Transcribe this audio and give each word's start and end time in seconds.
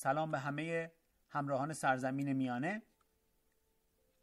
سلام 0.00 0.30
به 0.30 0.38
همه 0.38 0.92
همراهان 1.28 1.72
سرزمین 1.72 2.32
میانه. 2.32 2.82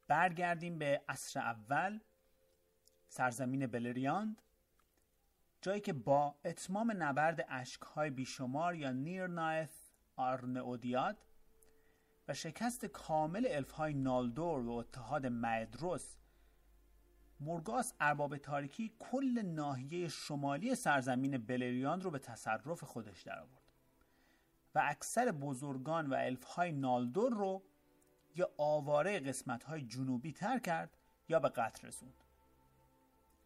برگردیم 0.07 0.77
به 0.77 1.01
عصر 1.09 1.39
اول 1.39 1.99
سرزمین 3.07 3.67
بلریاند. 3.67 4.41
جایی 5.61 5.81
که 5.81 5.93
با 5.93 6.35
اتمام 6.45 7.03
نبرد 7.03 7.45
اشکهای 7.49 8.09
بیشمار 8.09 8.75
یا 8.75 8.91
نیر 8.91 9.27
نایث 9.27 9.89
آرنئودیاد 10.15 11.17
و 12.27 12.33
شکست 12.33 12.85
کامل 12.85 13.47
الفهای 13.49 13.93
نالدور 13.93 14.67
و 14.67 14.71
اتحاد 14.71 15.25
مدروس 15.25 16.17
مورگاس 17.39 17.93
ارباب 17.99 18.37
تاریکی 18.37 18.95
کل 18.99 19.41
ناحیه 19.41 20.07
شمالی 20.07 20.75
سرزمین 20.75 21.37
بلریاند 21.37 22.03
رو 22.03 22.11
به 22.11 22.19
تصرف 22.19 22.83
خودش 22.83 23.21
درآورد. 23.21 23.66
و 24.75 24.81
اکثر 24.83 25.31
بزرگان 25.31 26.07
و 26.07 26.13
الفهای 26.13 26.71
نالدور 26.71 27.33
رو 27.33 27.63
یا 28.35 28.49
آواره 28.57 29.19
قسمتهای 29.19 29.81
جنوبی 29.81 30.31
تر 30.31 30.59
کرد 30.59 30.97
یا 31.29 31.39
به 31.39 31.49
قتل 31.49 31.87
رسوند. 31.87 32.23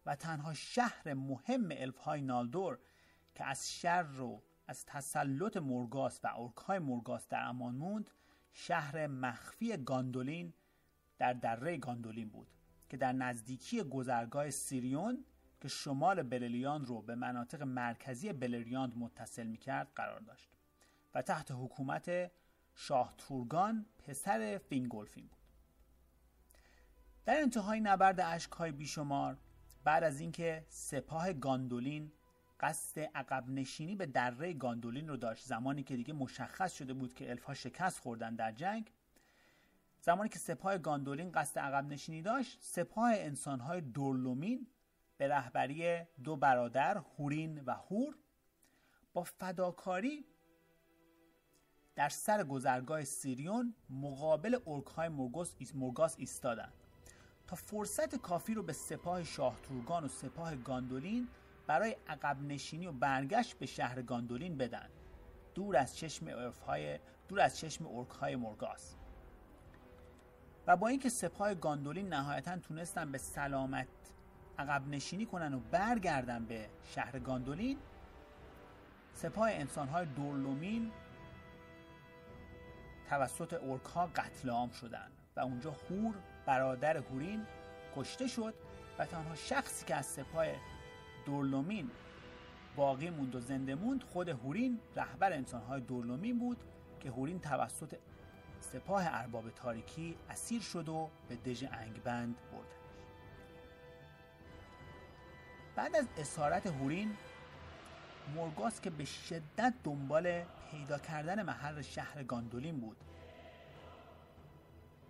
و 0.06 0.16
تنها 0.16 0.54
شهر 0.54 1.14
مهم 1.14 1.68
الفهای 1.70 2.20
نالدور 2.20 2.78
که 3.34 3.44
از 3.44 3.72
شر 3.72 4.02
رو 4.02 4.42
از 4.66 4.86
تسلط 4.86 5.56
مورگاس 5.56 6.20
و 6.24 6.28
اورکهای 6.28 6.78
مورگاس 6.78 7.28
در 7.28 7.42
امان 7.42 7.74
موند 7.74 8.10
شهر 8.52 9.06
مخفی 9.06 9.76
گاندولین 9.76 10.52
در 11.18 11.32
دره 11.32 11.76
گاندولین 11.76 12.28
بود 12.28 12.48
که 12.88 12.96
در 12.96 13.12
نزدیکی 13.12 13.82
گذرگاه 13.82 14.50
سیریون 14.50 15.24
که 15.60 15.68
شمال 15.68 16.22
بلریاند 16.22 16.86
رو 16.86 17.02
به 17.02 17.14
مناطق 17.14 17.62
مرکزی 17.62 18.32
بلریاند 18.32 18.98
متصل 18.98 19.46
می 19.46 19.58
کرد 19.58 19.92
قرار 19.94 20.20
داشت. 20.20 20.50
و 21.14 21.22
تحت 21.22 21.50
حکومت 21.50 22.30
شاه 22.74 23.14
تورگان 23.18 23.86
پسر 23.98 24.60
فینگولفین 24.68 25.26
بود. 25.26 25.38
در 27.24 27.40
انتهای 27.40 27.80
نبرد 27.80 28.20
اشکهای 28.20 28.72
بیشمار 28.72 29.38
بعد 29.84 30.04
از 30.04 30.20
اینکه 30.20 30.66
سپاه 30.68 31.32
گاندولین 31.32 32.12
قصد 32.60 33.00
عقب 33.00 33.48
نشینی 33.48 33.96
به 33.96 34.06
دره 34.06 34.52
گاندولین 34.52 35.08
رو 35.08 35.16
داشت 35.16 35.46
زمانی 35.46 35.82
که 35.82 35.96
دیگه 35.96 36.12
مشخص 36.12 36.72
شده 36.72 36.94
بود 36.94 37.14
که 37.14 37.30
الفا 37.30 37.54
شکست 37.54 37.98
خوردن 38.00 38.34
در 38.34 38.52
جنگ 38.52 38.92
زمانی 40.00 40.28
که 40.28 40.38
سپاه 40.38 40.78
گاندولین 40.78 41.32
قصد 41.32 41.58
عقب 41.58 41.86
نشینی 41.86 42.22
داشت 42.22 42.58
سپاه 42.60 43.10
انسانهای 43.14 43.80
دورلومین 43.80 44.66
به 45.16 45.28
رهبری 45.28 46.04
دو 46.24 46.36
برادر 46.36 46.98
هورین 46.98 47.60
و 47.60 47.72
هور 47.72 48.16
با 49.12 49.22
فداکاری 49.22 50.24
در 51.96 52.08
سر 52.08 52.44
گذرگاه 52.44 53.04
سیریون 53.04 53.74
مقابل 53.90 54.58
ارکهای 54.66 55.08
مورگاس 55.74 56.14
ایستادند. 56.18 56.72
تا 57.46 57.56
فرصت 57.56 58.16
کافی 58.16 58.54
رو 58.54 58.62
به 58.62 58.72
سپاه 58.72 59.24
شاه 59.24 59.56
تورگان 59.62 60.04
و 60.04 60.08
سپاه 60.08 60.56
گاندولین 60.56 61.28
برای 61.66 61.96
عقب 62.08 62.42
نشینی 62.42 62.86
و 62.86 62.92
برگشت 62.92 63.58
به 63.58 63.66
شهر 63.66 64.02
گاندولین 64.02 64.56
بدن. 64.56 64.88
دور 65.54 65.76
از 65.76 65.96
چشم 65.96 66.26
ارفهای 66.28 66.98
دور 67.28 67.40
از 67.40 67.58
چشم 67.58 67.86
ارکهای 67.86 68.36
مورگاس 68.36 68.94
و 70.66 70.76
با 70.76 70.88
اینکه 70.88 71.08
سپاه 71.08 71.54
گاندولین 71.54 72.08
نهایتا 72.08 72.58
تونستن 72.58 73.12
به 73.12 73.18
سلامت 73.18 73.88
عقب 74.58 74.88
نشینی 74.88 75.26
کنن 75.26 75.54
و 75.54 75.60
برگردن 75.70 76.44
به 76.44 76.68
شهر 76.84 77.18
گاندولین 77.18 77.78
سپاه 79.12 79.50
انسانهای 79.50 80.06
دورلومین 80.06 80.92
توسط 83.12 83.54
اورکها 83.54 84.06
قتل 84.06 84.50
عام 84.50 84.70
شدند 84.70 85.12
و 85.36 85.40
اونجا 85.40 85.70
هور 85.70 86.14
برادر 86.46 86.96
هورین 86.96 87.46
کشته 87.96 88.26
شد 88.26 88.54
و 88.98 89.06
تنها 89.06 89.34
شخصی 89.34 89.86
که 89.86 89.94
از 89.94 90.06
سپاه 90.06 90.46
دورلومین 91.26 91.90
باقی 92.76 93.10
موند 93.10 93.34
و 93.34 93.40
زنده 93.40 93.74
موند 93.74 94.02
خود 94.02 94.28
هورین 94.28 94.80
رهبر 94.96 95.32
انسانهای 95.32 95.80
دورلومین 95.80 96.38
بود 96.38 96.56
که 97.00 97.10
هورین 97.10 97.40
توسط 97.40 97.94
سپاه 98.60 99.04
ارباب 99.06 99.50
تاریکی 99.50 100.16
اسیر 100.30 100.62
شد 100.62 100.88
و 100.88 101.10
به 101.28 101.36
دژ 101.36 101.64
انگبند 101.72 102.36
بردنش. 102.52 102.72
بعد 105.76 105.96
از 105.96 106.06
اسارت 106.18 106.66
هورین 106.66 107.16
مورگاس 108.34 108.80
که 108.80 108.90
به 108.90 109.04
شدت 109.04 109.74
دنبال 109.84 110.42
پیدا 110.70 110.98
کردن 110.98 111.42
محل 111.42 111.82
شهر 111.82 112.22
گاندولین 112.22 112.80
بود 112.80 112.96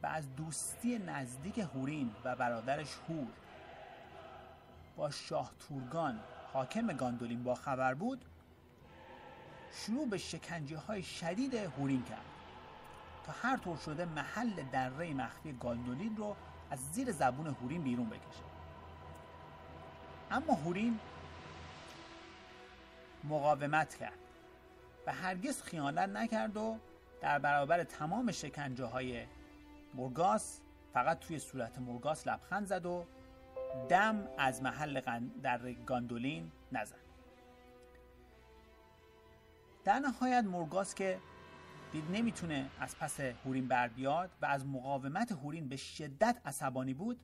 و 0.03 0.07
از 0.07 0.37
دوستی 0.37 0.99
نزدیک 0.99 1.59
هورین 1.59 2.11
و 2.25 2.37
برادرش 2.37 2.95
هور 3.09 3.29
با 4.97 5.11
شاه 5.11 5.53
تورگان 5.59 6.21
حاکم 6.53 6.87
گاندولین 6.87 7.43
با 7.43 7.55
خبر 7.55 7.95
بود 7.95 8.25
شروع 9.73 10.09
به 10.09 10.19
شکنجه 10.19 10.79
های 10.79 11.03
شدید 11.03 11.55
هورین 11.55 12.03
کرد 12.03 12.27
تا 13.25 13.33
هر 13.33 13.57
طور 13.57 13.77
شده 13.77 14.05
محل 14.05 14.63
دره 14.73 15.15
مخفی 15.15 15.53
گاندولین 15.53 16.17
رو 16.17 16.37
از 16.71 16.79
زیر 16.93 17.13
زبون 17.13 17.47
هورین 17.47 17.83
بیرون 17.83 18.09
بکشه. 18.09 18.43
اما 20.31 20.55
هورین 20.55 20.99
مقاومت 23.25 23.95
کرد 23.95 24.19
و 25.07 25.13
هرگز 25.13 25.63
خیانت 25.63 26.09
نکرد 26.09 26.57
و 26.57 26.79
در 27.21 27.39
برابر 27.39 27.85
تمام 27.85 28.33
شکنجه 28.33 28.85
های 28.85 29.27
مرگاس 29.95 30.61
فقط 30.93 31.19
توی 31.19 31.39
صورت 31.39 31.79
مرگاس 31.79 32.27
لبخند 32.27 32.67
زد 32.67 32.87
و 32.87 33.07
دم 33.89 34.29
از 34.39 34.63
محل 34.63 35.01
در 35.43 35.73
گاندولین 35.73 36.53
نزد. 36.73 36.97
در 39.85 39.99
نهایت 39.99 40.45
مرگاس 40.45 40.95
که 40.95 41.19
دید 41.93 42.11
نمی‌تونه 42.11 42.71
از 42.81 42.99
پس 42.99 43.21
هورین 43.21 43.69
بر 43.69 43.89
بیاد 43.89 44.31
و 44.43 44.47
از 44.47 44.67
مقاومت 44.67 45.33
هورین 45.33 45.69
به 45.69 45.77
شدت 45.77 46.41
عصبانی 46.45 46.95
بود 46.95 47.21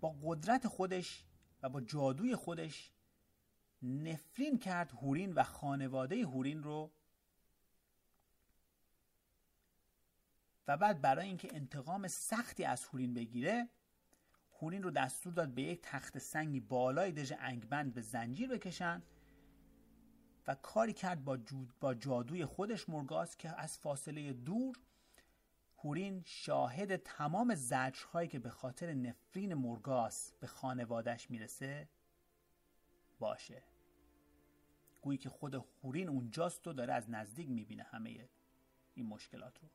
با 0.00 0.14
قدرت 0.24 0.66
خودش 0.68 1.24
و 1.62 1.68
با 1.68 1.80
جادوی 1.80 2.36
خودش 2.36 2.92
نفرین 3.82 4.58
کرد 4.58 4.92
هورین 4.92 5.32
و 5.32 5.42
خانواده 5.42 6.26
هورین 6.26 6.62
رو 6.62 6.90
و 10.68 10.76
بعد 10.76 11.00
برای 11.00 11.26
اینکه 11.26 11.56
انتقام 11.56 12.08
سختی 12.08 12.64
از 12.64 12.84
هورین 12.84 13.14
بگیره 13.14 13.68
هورین 14.60 14.82
رو 14.82 14.90
دستور 14.90 15.32
داد 15.32 15.48
به 15.48 15.62
یک 15.62 15.80
تخت 15.82 16.18
سنگی 16.18 16.60
بالای 16.60 17.12
دژ 17.12 17.32
انگبند 17.38 17.94
به 17.94 18.00
زنجیر 18.00 18.48
بکشن 18.48 19.02
و 20.46 20.54
کاری 20.54 20.92
کرد 20.92 21.24
با, 21.24 21.38
با 21.80 21.94
جادوی 21.94 22.44
خودش 22.44 22.88
مرگاس 22.88 23.36
که 23.36 23.60
از 23.60 23.78
فاصله 23.78 24.32
دور 24.32 24.76
هورین 25.78 26.22
شاهد 26.26 26.96
تمام 26.96 27.54
زجرهایی 27.54 28.28
که 28.28 28.38
به 28.38 28.50
خاطر 28.50 28.94
نفرین 28.94 29.54
مرگاس 29.54 30.32
به 30.40 30.46
خانوادش 30.46 31.30
می‌رسه 31.30 31.88
باشه. 33.18 33.71
گویی 35.02 35.18
که 35.18 35.28
خود 35.28 35.54
هورین 35.54 36.08
اونجاست 36.08 36.66
و 36.66 36.72
داره 36.72 36.92
از 36.92 37.10
نزدیک 37.10 37.48
می‌بینه 37.50 37.82
همه 37.82 38.28
این 38.94 39.06
مشکلات 39.06 39.58
رو. 39.58 39.68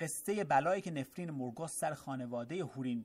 قصه 0.00 0.44
بلایی 0.44 0.82
که 0.82 0.90
نفرین 0.90 1.30
مرگاس 1.30 1.78
سر 1.78 1.94
خانواده 1.94 2.64
هورین 2.64 3.04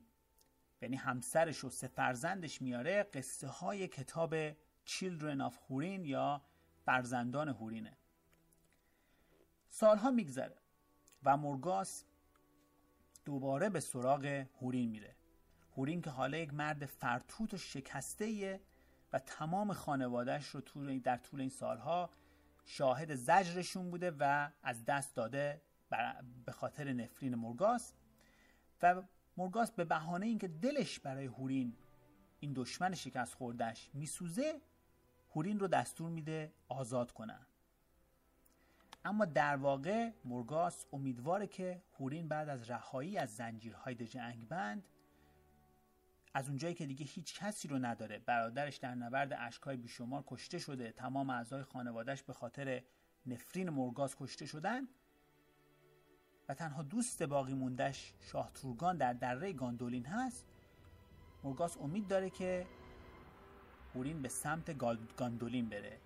یعنی 0.82 0.96
همسرش 0.96 1.64
و 1.64 1.70
سه 1.70 1.88
فرزندش 1.88 2.62
میاره 2.62 3.04
قصه 3.04 3.48
های 3.48 3.88
کتاب 3.88 4.52
Children 4.86 5.50
of 5.50 5.54
هورین 5.70 6.06
یا 6.06 6.42
فرزندان 6.86 7.50
هورینه. 7.50 7.98
سالها 9.70 10.12
میگذره 10.12 10.58
و 11.24 11.38
مرگاس 11.38 12.04
دوباره 13.26 13.70
به 13.70 13.80
سراغ 13.80 14.46
هورین 14.62 14.90
میره. 14.90 15.16
هورین 15.78 16.02
که 16.02 16.10
حالا 16.10 16.38
یک 16.38 16.54
مرد 16.54 16.86
فرتوت 16.86 17.54
و 17.54 17.58
شکسته 17.58 18.60
تمام 19.20 19.74
خانوادهش 19.74 20.48
رو 20.48 20.62
در 21.00 21.18
طول 21.18 21.40
این 21.40 21.50
سالها 21.50 22.10
شاهد 22.66 23.16
زجرشون 23.16 23.92
بوده 23.92 24.12
و 24.20 24.50
از 24.64 24.86
دست 24.86 25.16
داده 25.16 25.62
به 26.46 26.52
خاطر 26.52 26.94
نفرین 26.94 27.36
مرگاس 27.36 27.94
و 28.82 29.02
مرگاس 29.38 29.72
به 29.72 29.86
بهانه 29.86 30.26
اینکه 30.26 30.48
دلش 30.48 31.00
برای 31.00 31.26
هورین 31.26 31.76
این 32.40 32.54
دشمن 32.54 32.96
شکست 32.96 33.34
خوردش 33.34 33.90
میسوزه 33.94 34.62
هورین 35.36 35.60
رو 35.60 35.68
دستور 35.68 36.10
میده 36.10 36.54
آزاد 36.68 37.12
کنن 37.12 37.46
اما 39.06 39.26
در 39.26 39.56
واقع 39.56 40.12
مرگاس 40.26 40.86
امیدواره 40.94 41.48
که 41.48 41.82
هورین 42.00 42.28
بعد 42.28 42.50
از 42.50 42.70
رهایی 42.70 43.18
از 43.18 43.36
زنجیرهای 43.36 43.96
دژ 43.96 44.16
انگبند 44.16 44.84
از 46.36 46.48
اونجایی 46.50 46.74
که 46.74 46.86
دیگه 46.86 47.06
هیچ 47.06 47.40
کسی 47.40 47.68
رو 47.68 47.80
نداره. 47.80 48.20
برادرش 48.20 48.78
در 48.78 48.96
نبرد 48.96 49.34
اشکای 49.40 49.78
بیشمار 49.78 50.24
کشته 50.28 50.60
شده. 50.60 50.92
تمام 50.92 51.30
اعضای 51.30 51.64
خانوادهش 51.64 52.22
به 52.22 52.34
خاطر 52.34 52.84
نفرین 53.26 53.70
مرگاز 53.70 54.16
کشته 54.16 54.46
شدن. 54.46 54.88
و 56.50 56.54
تنها 56.54 56.84
دوست 56.84 57.24
باقی 57.24 57.54
موندش 57.54 58.14
شاه 58.20 58.52
تورگان 58.54 58.98
در 58.98 59.14
دره 59.14 59.54
گاندولین 59.54 60.06
هست. 60.06 60.46
مورگاس 61.44 61.78
امید 61.78 62.08
داره 62.08 62.30
که 62.30 62.68
هورین 63.96 64.22
به 64.22 64.30
سمت 64.30 64.78
گاندولین 65.18 65.70
بره. 65.70 66.00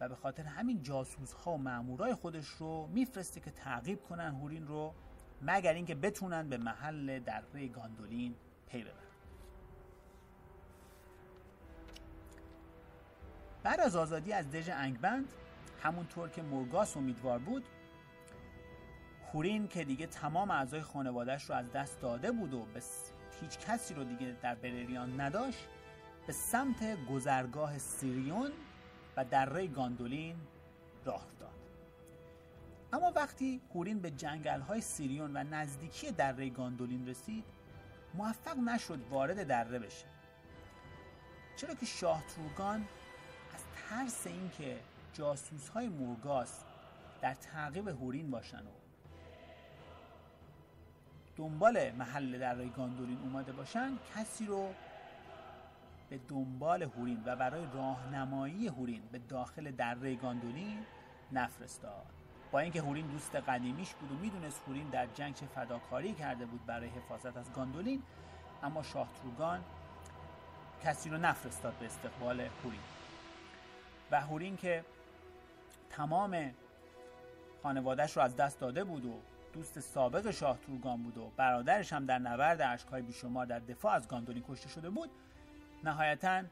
و 0.00 0.08
به 0.08 0.14
خاطر 0.16 0.42
همین 0.42 0.82
جاسوس 0.82 1.32
ها 1.32 1.52
و 1.52 1.58
مامورای 1.58 2.14
خودش 2.14 2.48
رو 2.48 2.86
میفرسته 2.86 3.40
که 3.40 3.50
تعقیب 3.50 4.02
کنن 4.02 4.34
هورین 4.34 4.66
رو 4.66 4.94
مگر 5.42 5.72
اینکه 5.74 5.94
بتونن 5.94 6.48
به 6.48 6.56
محل 6.56 7.18
دره 7.18 7.68
گاندولین 7.68 8.34
پی 8.66 8.82
ببرن 8.82 8.92
بعد 13.62 13.80
از 13.80 13.96
آزادی 13.96 14.32
از 14.32 14.50
دژ 14.50 14.68
انگبند 14.68 15.32
همونطور 15.82 16.28
که 16.28 16.42
مورگاس 16.42 16.96
امیدوار 16.96 17.38
بود 17.38 17.64
هورین 19.32 19.68
که 19.68 19.84
دیگه 19.84 20.06
تمام 20.06 20.50
اعضای 20.50 20.80
خانوادهش 20.80 21.44
رو 21.44 21.54
از 21.54 21.72
دست 21.72 22.00
داده 22.00 22.32
بود 22.32 22.54
و 22.54 22.64
به 22.74 22.82
هیچ 23.40 23.58
کسی 23.58 23.94
رو 23.94 24.04
دیگه 24.04 24.36
در 24.42 24.54
بلریان 24.54 25.20
نداشت 25.20 25.68
به 26.26 26.32
سمت 26.32 27.06
گذرگاه 27.06 27.78
سیریون 27.78 28.50
و 29.16 29.24
دره 29.24 29.66
گاندولین 29.66 30.36
راه 31.04 31.26
داد 31.40 31.50
اما 32.92 33.12
وقتی 33.16 33.60
هورین 33.74 33.98
به 33.98 34.10
جنگل 34.10 34.60
های 34.60 34.80
سیریون 34.80 35.36
و 35.36 35.44
نزدیکی 35.44 36.10
دره 36.10 36.50
گاندولین 36.50 37.08
رسید 37.08 37.44
موفق 38.16 38.58
نشد 38.58 39.00
وارد 39.10 39.46
دره 39.46 39.78
بشه. 39.78 40.06
چرا 41.56 41.74
که 41.74 41.86
شاه 41.86 42.22
تورگان 42.36 42.88
از 43.54 43.60
ترس 43.88 44.26
اینکه 44.26 44.78
جاسوس 45.12 45.68
های 45.68 45.88
مورگاس 45.88 46.64
در 47.20 47.34
تعقیب 47.34 47.88
هورین 47.88 48.30
باشن 48.30 48.58
و 48.58 48.70
دنبال 51.36 51.90
محل 51.90 52.38
دره 52.38 52.68
گاندولین 52.68 53.18
اومده 53.18 53.52
باشن 53.52 53.98
کسی 54.14 54.46
رو 54.46 54.74
به 56.10 56.18
دنبال 56.28 56.82
هورین 56.82 57.22
و 57.26 57.36
برای 57.36 57.66
راهنمایی 57.74 58.68
هورین 58.68 59.02
به 59.12 59.18
داخل 59.18 59.70
دره 59.70 60.14
گاندولین 60.14 60.78
نفرستاد. 61.32 62.06
با 62.50 62.58
اینکه 62.58 62.82
هورین 62.82 63.06
دوست 63.06 63.36
قدیمیش 63.36 63.94
بود 63.94 64.12
و 64.12 64.14
می‌دونست 64.14 64.62
هورین 64.66 64.88
در 64.88 65.06
جنگ 65.06 65.34
چه 65.34 65.46
فداکاری 65.46 66.14
کرده 66.14 66.46
بود 66.46 66.66
برای 66.66 66.88
حفاظت 66.88 67.36
از 67.36 67.52
گاندولین 67.52 68.02
اما 68.62 68.82
شاه 68.82 69.08
تورگان 69.22 69.64
کسی 70.84 71.10
رو 71.10 71.18
نفرستاد 71.18 71.74
به 71.74 71.86
استقبال 71.86 72.40
هورین. 72.40 72.80
و 74.10 74.20
هورین 74.20 74.56
که 74.56 74.84
تمام 75.90 76.50
خانوادهش 77.62 78.16
رو 78.16 78.22
از 78.22 78.36
دست 78.36 78.60
داده 78.60 78.84
بود 78.84 79.04
و 79.04 79.12
دوست 79.52 79.80
سابق 79.80 80.30
شاه 80.30 80.58
تورگان 80.58 81.02
بود 81.02 81.18
و 81.18 81.30
برادرش 81.36 81.92
هم 81.92 82.06
در 82.06 82.18
نبرد 82.18 82.60
اشکای 82.60 83.02
بیشمار 83.02 83.46
در 83.46 83.58
دفاع 83.58 83.92
از 83.94 84.08
گاندولین 84.08 84.44
کشته 84.48 84.68
شده 84.68 84.90
بود 84.90 85.10
نهایتا 85.84 86.42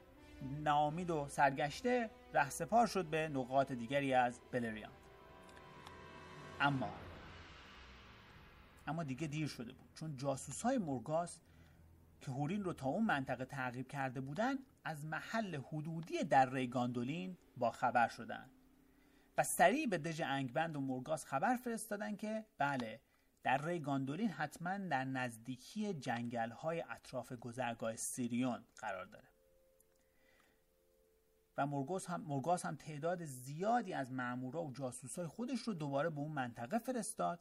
ناامید 0.65 1.11
و 1.11 1.27
سرگشته 1.29 2.11
رهسپار 2.35 2.87
شد 2.87 3.05
به 3.05 3.29
نقاط 3.29 3.73
دیگری 3.73 4.15
از 4.15 4.41
بلریان. 4.53 4.91
اما 6.61 6.91
اما 8.87 9.03
دیگه 9.03 9.27
دیر 9.27 9.49
شده 9.49 9.73
بود. 9.73 9.89
چون 9.95 10.17
جاسوس 10.17 10.63
های 10.63 10.79
مرگاس 10.79 11.41
که 12.21 12.31
هورین 12.31 12.65
رو 12.65 12.73
تا 12.73 12.89
اون 12.89 13.05
منطقه 13.05 13.45
تعقیب 13.45 13.89
کرده 13.89 14.21
بودن 14.21 14.55
از 14.85 15.07
محل 15.07 15.61
حدودی 15.69 16.25
دره 16.25 16.67
گاندولین 16.67 17.37
با 17.57 17.71
خبر 17.71 18.09
شدن. 18.09 18.51
و 19.39 19.45
سریع 19.45 19.87
به 19.87 19.99
دژ 19.99 20.21
انگبند 20.21 20.77
و 20.77 20.81
مرگاس 20.81 21.25
خبر 21.25 21.57
فرستادن 21.57 22.17
که 22.17 22.47
بله 22.59 23.01
دره 23.43 23.79
گاندولین 23.79 24.29
حتما 24.29 24.79
در 24.79 25.05
نزدیکی 25.05 25.95
جنگل 25.95 26.51
های 26.51 26.85
اطراف 26.91 27.33
گذرگاه 27.33 27.97
سیریون 27.97 28.65
قرار 28.77 29.05
داره. 29.05 29.34
و 31.59 31.63
هم, 32.09 32.21
مرگاس 32.21 32.67
هم 32.67 32.77
تعداد 32.77 33.25
زیادی 33.25 33.93
از 33.93 34.13
مامورا 34.13 34.65
و 34.65 34.73
جاسوسای 34.73 35.27
خودش 35.27 35.61
رو 35.61 35.75
دوباره 35.75 36.11
به 36.11 36.21
اون 36.21 36.33
منطقه 36.33 36.79
فرستاد. 36.79 37.41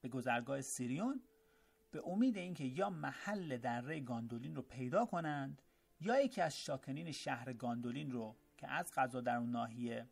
به 0.00 0.08
گذرگاه 0.08 0.60
سیریون 0.60 1.22
به 1.90 2.02
امید 2.06 2.38
اینکه 2.38 2.64
یا 2.64 2.90
محل 2.90 3.56
دره 3.56 4.00
گاندولین 4.00 4.56
رو 4.56 4.62
پیدا 4.62 5.06
کنند 5.06 5.62
یا 6.00 6.20
یکی 6.20 6.40
از 6.40 6.58
شاکنین 6.58 7.12
شهر 7.12 7.52
گاندولین 7.52 8.10
رو 8.10 8.36
که 8.56 8.68
از 8.68 8.92
غذا 8.94 9.20
در 9.20 9.36
اون 9.36 9.50
ناحیه 9.50 10.08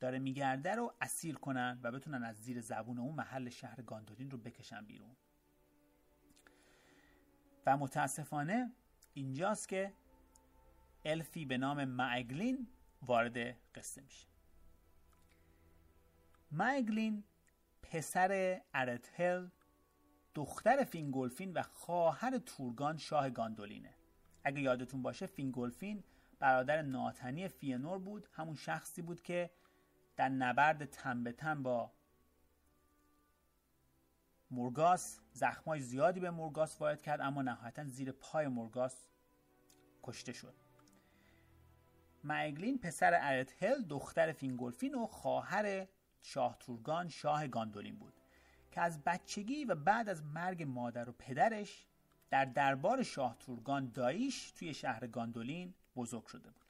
داره 0.00 0.18
میگرده 0.18 0.74
رو 0.74 0.94
اسیر 1.00 1.34
کنن 1.34 1.80
و 1.82 1.92
بتونن 1.92 2.24
از 2.24 2.36
زیر 2.36 2.60
زبون 2.60 2.98
اون 2.98 3.14
محل 3.14 3.48
شهر 3.48 3.82
گاندولین 3.82 4.30
رو 4.30 4.38
بکشن 4.38 4.84
بیرون. 4.84 5.16
و 7.66 7.76
متاسفانه 7.76 8.72
اینجاست 9.14 9.68
که 9.68 9.92
الفی 11.04 11.44
به 11.44 11.58
نام 11.58 11.84
ماگلین 11.84 12.68
وارد 13.02 13.56
قصه 13.74 14.00
میشه. 14.00 14.26
ماگلین 16.50 17.24
پسر 17.82 18.60
ارتهل 18.74 19.48
دختر 20.34 20.84
فینگولفین 20.84 21.52
و 21.52 21.62
خواهر 21.62 22.38
تورگان 22.38 22.96
شاه 22.96 23.30
گاندولینه. 23.30 23.94
اگه 24.44 24.60
یادتون 24.60 25.02
باشه 25.02 25.26
فینگولفین 25.26 26.04
برادر 26.38 26.82
ناتنی 26.82 27.48
فینور 27.48 27.98
بود. 27.98 28.28
همون 28.32 28.54
شخصی 28.54 29.02
بود 29.02 29.22
که 29.22 29.50
در 30.16 30.28
نبرد 30.28 30.84
تن 30.84 31.24
به 31.24 31.32
تن 31.32 31.62
با 31.62 31.92
مورگاس 34.50 35.20
زخمای 35.32 35.80
زیادی 35.80 36.20
به 36.20 36.30
مورگاس 36.30 36.80
وارد 36.80 37.02
کرد 37.02 37.20
اما 37.20 37.42
نهایتا 37.42 37.84
زیر 37.84 38.12
پای 38.12 38.48
مورگاس 38.48 39.06
کشته 40.02 40.32
شد. 40.32 40.61
مایگلین 42.24 42.78
پسر 42.78 43.18
ارتهل 43.20 43.82
دختر 43.82 44.32
فینگولفین 44.32 44.94
و 44.94 45.06
خواهر 45.06 45.86
شاه 46.20 46.56
تورگان 46.60 47.08
شاه 47.08 47.48
گاندولین 47.48 47.96
بود 47.96 48.12
که 48.70 48.80
از 48.80 49.04
بچگی 49.04 49.64
و 49.64 49.74
بعد 49.74 50.08
از 50.08 50.24
مرگ 50.24 50.62
مادر 50.62 51.08
و 51.08 51.12
پدرش 51.12 51.86
در 52.30 52.44
دربار 52.44 53.02
شاه 53.02 53.36
تورگان 53.38 53.90
داییش 53.90 54.50
توی 54.50 54.74
شهر 54.74 55.06
گاندولین 55.06 55.74
بزرگ 55.96 56.26
شده 56.26 56.50
بود. 56.50 56.64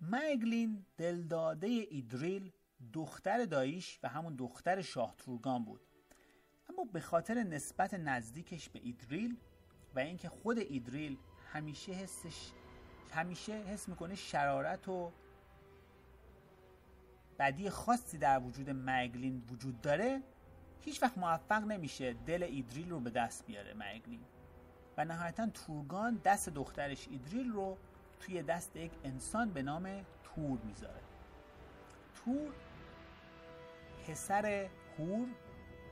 مگلین 0.00 0.86
دلداده 0.96 1.66
ایدریل 1.66 2.52
دختر 2.92 3.44
داییش 3.44 3.98
و 4.02 4.08
همون 4.08 4.36
دختر 4.36 4.82
شاه 4.82 5.14
تورگان 5.18 5.64
بود. 5.64 5.80
اما 6.70 6.84
به 6.84 7.00
خاطر 7.00 7.34
نسبت 7.34 7.94
نزدیکش 7.94 8.68
به 8.68 8.80
ایدریل 8.82 9.36
و 9.94 9.98
اینکه 9.98 10.28
خود 10.28 10.58
ایدریل 10.58 11.18
همیشه 11.52 11.92
حسش 11.92 12.50
همیشه 13.14 13.52
حس 13.52 13.88
می‌کنه 13.88 14.14
شرارت 14.14 14.88
و 14.88 15.12
بدی 17.38 17.70
خاصی 17.70 18.18
در 18.18 18.38
وجود 18.38 18.70
مگلین 18.70 19.44
وجود 19.50 19.80
داره 19.80 20.22
هیچ 20.80 21.02
وقت 21.02 21.18
موفق 21.18 21.64
نمیشه 21.64 22.12
دل 22.12 22.42
ایدریل 22.42 22.90
رو 22.90 23.00
به 23.00 23.10
دست 23.10 23.46
بیاره 23.46 23.74
مگلین. 23.74 24.20
و 24.96 25.04
نهایتا 25.04 25.46
تورگان 25.46 26.20
دست 26.24 26.48
دخترش 26.48 27.08
ایدریل 27.08 27.52
رو 27.52 27.76
توی 28.20 28.42
دست 28.42 28.76
یک 28.76 28.92
انسان 29.04 29.50
به 29.50 29.62
نام 29.62 30.04
تور 30.24 30.58
می‌ذاره. 30.64 31.00
تور 32.14 32.52
پسر 34.06 34.68
هور 34.98 35.28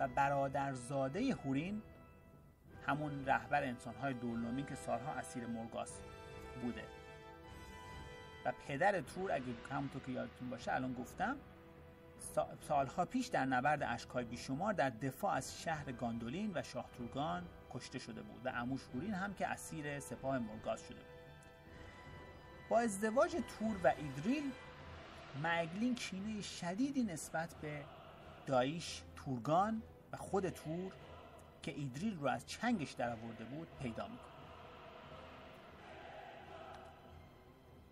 و 0.01 0.09
برادرزاده 0.09 1.35
هورین 1.35 1.83
همون 2.87 3.27
رهبر 3.27 3.63
انسانهای 3.63 4.15
دولنومی 4.15 4.65
که 4.65 4.75
سالها 4.75 5.13
اسیر 5.13 5.47
مرگاس 5.47 6.01
بوده. 6.63 7.02
و 8.45 8.53
پدر 8.69 9.01
تور 9.01 9.33
اگه 9.33 9.45
همونطور 9.71 10.03
که 10.03 10.13
یادتون 10.13 10.51
باشه 10.51 10.73
الان 10.73 10.95
گفتم 10.95 11.37
سالها 12.69 13.05
پیش 13.05 13.27
در 13.27 13.45
نبرد 13.45 13.83
اشکای 13.83 14.25
بیشمار 14.25 14.73
در 14.73 14.91
دفاع 14.91 15.35
از 15.35 15.63
شهر 15.63 15.93
گاندولین 15.93 16.51
و 16.55 16.63
شاه 16.63 16.91
تورگان 16.97 17.43
کشته 17.73 17.99
شده 17.99 18.23
بود 18.23 18.47
و 18.47 18.49
اموش 18.55 18.81
هورین 18.95 19.15
هم 19.15 19.35
که 19.35 19.47
اسیر 19.47 20.01
سپاه 20.01 20.39
مرگاز 20.39 20.81
شده 20.83 20.95
بود. 20.95 21.23
با 22.69 22.81
ازدواج 22.81 23.31
تور 23.31 23.77
و 23.85 23.93
ایدریل 23.99 24.53
مگلین 25.45 25.95
کینه 25.95 26.41
شدیدی 26.41 27.03
نسبت 27.03 27.55
به 27.55 27.85
دایش 28.47 29.03
تورگان 29.17 29.83
و 30.13 30.17
خود 30.17 30.49
تور 30.49 30.93
که 31.63 31.73
ایدریل 31.73 32.19
رو 32.19 32.27
از 32.27 32.47
چنگش 32.47 32.93
در 32.93 33.13
آورده 33.13 33.45
بود 33.45 33.69
پیدا 33.83 34.09
می‌کنه 34.09 34.32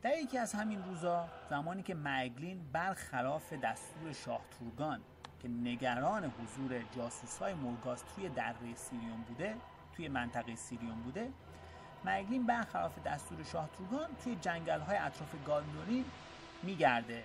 در 0.02 0.18
یکی 0.18 0.38
از 0.38 0.52
همین 0.52 0.84
روزا 0.84 1.28
زمانی 1.50 1.82
که 1.82 1.94
مگلین 1.94 2.60
برخلاف 2.72 3.52
دستور 3.52 4.12
شاه 4.12 4.40
تورگان 4.58 5.00
که 5.42 5.48
نگران 5.48 6.24
حضور 6.24 6.82
جاسوس 6.96 7.38
های 7.38 7.54
مرگاز 7.54 8.04
توی 8.04 8.28
دره 8.28 8.74
سیریون 8.74 9.22
بوده 9.28 9.56
توی 9.96 10.08
منطقه 10.08 10.56
سیریون 10.56 11.02
بوده 11.02 11.32
مگلین 12.04 12.46
برخلاف 12.46 12.98
دستور 12.98 13.42
شاه 13.42 13.68
تورگان 13.78 14.08
توی 14.24 14.36
جنگل 14.36 14.80
های 14.80 14.96
اطراف 14.96 15.34
گاندورین 15.46 16.04
میگرده 16.62 17.24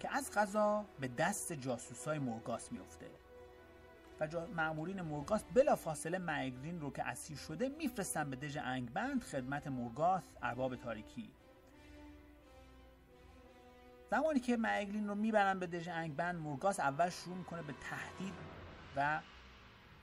که 0.00 0.16
از 0.16 0.30
غذا 0.32 0.84
به 1.00 1.08
دست 1.08 1.52
جاسوس 1.52 2.08
های 2.08 2.18
مورگاس 2.18 2.72
میفته 2.72 3.06
و 4.20 4.46
معمورین 4.56 5.00
مورگاس 5.00 5.44
بلا 5.54 5.76
فاصله 5.76 6.18
مگرین 6.18 6.80
رو 6.80 6.92
که 6.92 7.04
اسیر 7.04 7.36
شده 7.36 7.68
میفرستن 7.68 8.30
به 8.30 8.36
دژ 8.36 8.58
انگبند 8.64 9.22
خدمت 9.22 9.66
مورگاس 9.66 10.22
ارباب 10.42 10.76
تاریکی. 10.76 11.30
زمانی 14.14 14.40
که 14.40 14.56
مگلین 14.60 15.08
رو 15.08 15.14
می‌برن 15.14 15.58
به 15.58 15.66
دژ 15.66 15.88
انگبند 15.88 16.36
مورگاس 16.36 16.80
اول 16.80 17.10
شروع 17.10 17.36
می‌کنه 17.36 17.62
به 17.62 17.72
تهدید 17.72 18.34
و 18.96 19.20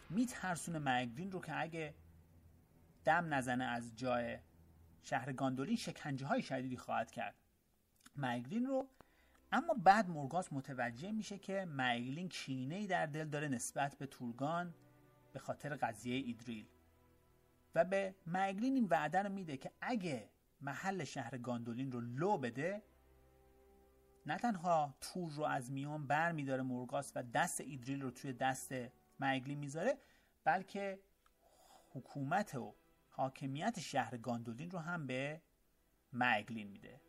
میترسونه 0.10 0.80
مگرین 0.80 1.32
رو 1.32 1.42
که 1.42 1.60
اگه 1.62 1.94
دم 3.06 3.34
نزنه 3.34 3.64
از 3.64 3.96
جای 3.96 4.40
شهر 5.04 5.34
گاندولین 5.34 5.76
شکنجه 5.76 6.26
های 6.26 6.42
شدیدی 6.42 6.78
خواهد 6.78 7.12
کرد. 7.12 7.36
مگلین 8.16 8.66
رو 8.66 8.88
اما 9.52 9.74
بعد 9.74 10.10
مورگاس 10.10 10.54
متوجه 10.54 11.12
میشه 11.12 11.38
که 11.38 11.68
مگلین 11.70 12.30
کینه 12.30 12.76
ای 12.76 12.88
در 12.88 13.06
دل 13.06 13.26
داره 13.26 13.48
نسبت 13.48 13.96
به 13.96 14.06
تورگان 14.06 14.74
به 15.34 15.40
خاطر 15.40 15.76
قضیه 15.76 16.16
ایدریل. 16.16 16.66
و 17.76 17.86
به 17.86 18.16
مگلین 18.28 18.76
این 18.76 18.88
وعده 18.90 19.22
رو 19.22 19.30
میده 19.30 19.58
که 19.58 19.72
اگه 19.82 20.30
محل 20.62 21.04
شهر 21.04 21.38
گاندولین 21.38 21.92
رو 21.92 22.02
لو 22.02 22.38
بده 22.38 22.84
نه 24.26 24.38
تنها 24.38 24.96
تور 25.02 25.32
رو 25.32 25.44
از 25.44 25.72
میان 25.72 26.08
بر 26.08 26.32
میداره 26.32 26.64
مورگاس 26.64 27.12
و 27.16 27.24
دست 27.24 27.62
ایدریل 27.62 28.02
رو 28.02 28.12
توی 28.12 28.34
دست 28.34 28.74
مگلین 29.20 29.58
می‌ذاره 29.58 29.98
بلکه 30.44 31.00
حکومت 31.94 32.56
و 32.56 32.76
حاکمیت 33.10 33.80
شهر 33.80 34.18
گاندولین 34.18 34.72
رو 34.72 34.80
هم 34.80 35.08
به 35.08 35.42
مگلین 36.14 36.68
میده 36.68 37.02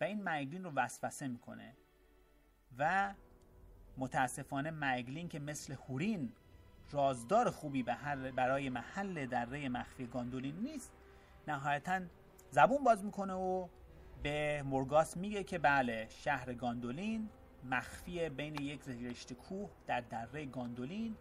و 0.00 0.04
این 0.04 0.28
مگلین 0.28 0.64
رو 0.64 0.72
وسوسه 0.76 1.28
می‌کنه. 1.28 1.76
و 2.78 3.14
متاسفانه 3.96 4.70
مگلین 4.70 5.28
که 5.28 5.38
مثل 5.38 5.72
هورین 5.72 6.32
رازدار 6.90 7.50
خوبی 7.50 7.82
برای 8.36 8.68
محل 8.68 9.26
دره 9.26 9.68
مخفی 9.68 10.06
گاندولین 10.06 10.56
نیست 10.56 10.92
نهایتا 11.48 12.00
زبون 12.50 12.84
باز 12.84 13.04
می‌کنه 13.04 13.32
و 13.32 13.68
به 14.24 14.62
مورگاس 14.62 15.16
میگه 15.16 15.44
که 15.44 15.58
بله 15.58 16.06
شهر 16.10 16.52
گاندولین 16.54 17.28
مخفی 17.70 18.28
بین 18.28 18.54
یک 18.54 18.80
رشته 18.88 19.34
کوه 19.34 19.70
در 19.86 20.00
دره 20.00 20.46
گاندولین 20.46 21.16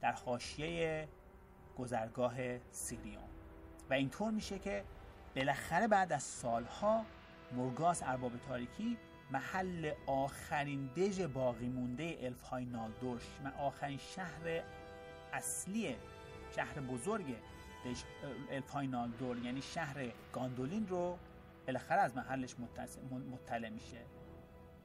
در 0.00 0.12
حاشیه 0.12 1.08
گذرگاه 1.78 2.34
سیریون. 2.70 3.22
و 3.90 3.94
اینطور 3.94 4.30
میشه 4.30 4.58
که 4.58 4.84
بالاخره 5.36 5.88
بعد 5.88 6.12
از 6.12 6.22
سالها 6.22 7.04
مورگاس 7.52 8.02
ارباب 8.02 8.32
تاریکی 8.48 8.96
محل 9.30 9.92
آخرین 10.06 10.86
دژ 10.96 11.20
باقی 11.20 11.68
مونده 11.68 12.18
الف 12.20 12.42
های 12.42 12.64
نالدورش 12.64 13.22
و 13.44 13.48
آخرین 13.60 13.98
شهر 13.98 14.62
اصلی 15.32 15.96
شهر 16.56 16.80
بزرگ 16.80 17.36
الف 18.50 18.70
های 18.70 18.86
نالدور 18.86 19.38
یعنی 19.38 19.62
شهر 19.62 20.12
گاندولین 20.32 20.88
رو 20.88 21.18
بالاخره 21.68 22.00
از 22.00 22.16
محلش 22.16 22.54
مطلع 23.32 23.68
میشه. 23.68 24.00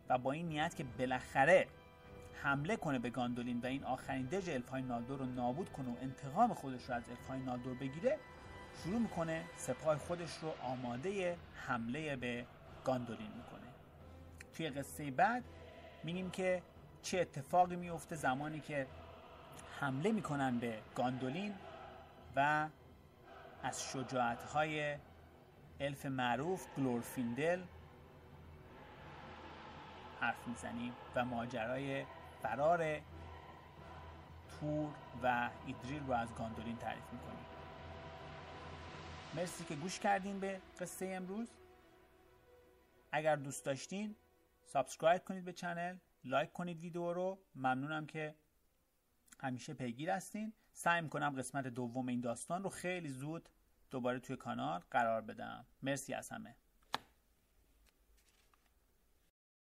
و 0.10 0.18
با 0.18 0.32
این 0.32 0.48
نیت 0.48 0.76
که 0.76 0.84
بالاخره 0.84 1.68
حمله 2.34 2.76
کنه 2.76 3.00
به 3.00 3.10
گاندولین 3.10 3.60
و 3.60 3.66
این 3.66 3.84
آخرین 3.84 4.26
دژ 4.26 4.50
الفای 4.50 4.82
نالدور 4.82 5.20
رو 5.20 5.26
نابود 5.26 5.70
کنه 5.70 5.90
و 5.90 5.96
انتقام 6.02 6.54
خودش 6.54 6.84
رو 6.90 6.96
از 6.96 7.04
الفای 7.10 7.40
نالدور 7.40 7.74
بگیره 7.74 8.20
شروع 8.84 9.00
می‌کنه 9.00 9.44
سپاه 9.56 9.98
خودش 9.98 10.38
رو 10.38 10.54
آماده 10.64 11.38
حمله 11.54 12.16
به 12.16 12.46
گاندولین 12.86 13.32
می‌کنه. 13.38 13.68
توی 14.54 14.70
قصه 14.70 15.12
بعد 15.12 15.44
میگیم 16.04 16.32
که 16.32 16.62
چه 17.02 17.20
اتفاقی 17.20 17.76
میفته 17.76 18.16
زمانی 18.16 18.60
که 18.60 18.88
حمله 19.80 20.12
می‌کنن 20.12 20.60
به 20.60 20.80
گاندولین 20.96 21.54
و 22.36 22.70
از 23.64 23.84
شجاعت 23.84 24.44
های 24.44 24.98
الف 25.84 26.06
معروف 26.06 26.68
گلورفیندل 26.78 27.64
حرف 30.20 30.48
می‌زنیم 30.48 30.94
و 31.16 31.26
ماجرای 31.26 32.06
فرار 32.42 33.02
تور 34.48 34.94
و 35.24 35.50
ایدریل 35.66 36.04
رو 36.04 36.14
از 36.14 36.36
گاندولین 36.36 36.78
تعریف 36.78 37.04
می‌کنیم. 37.14 37.46
مرسی 39.36 39.64
که 39.64 39.76
گوش 39.76 40.00
کردین 40.00 40.40
به 40.40 40.62
قصه 40.80 41.06
امروز. 41.06 41.50
اگر 43.12 43.36
دوست 43.36 43.66
داشتین 43.66 44.16
subscribe 44.66 45.24
کنید 45.24 45.46
به 45.46 45.54
channel 45.54 45.98
like 46.24 46.54
کنید 46.54 46.80
ویدیو 46.80 47.14
رو. 47.14 47.40
ممنونم 47.56 48.06
که 48.06 48.36
همیشه 49.40 49.74
پیگیر 49.74 50.12
هستین. 50.12 50.54
سعی 50.72 51.02
می‌کنم 51.02 51.36
قسمت 51.38 51.68
دوم 51.68 52.08
این 52.08 52.22
داستان 52.22 52.64
رو 52.64 52.70
خیلی 52.70 53.10
زود 53.10 53.50
دوباره 53.94 54.20
توی 54.20 54.36
کانال 54.36 54.82
قرار 54.92 55.22
بدم. 55.22 55.66
مرسی 55.84 56.14
از 56.14 56.30
همه. 56.30 56.56